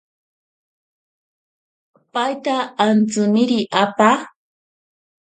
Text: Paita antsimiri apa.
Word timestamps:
Paita 2.13 2.55
antsimiri 2.85 3.59
apa. 3.85 4.11